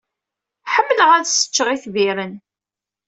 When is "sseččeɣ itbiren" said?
1.27-2.33